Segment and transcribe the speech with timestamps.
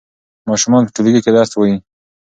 [0.49, 1.75] ماشومان په ټولګي کې درس وايي.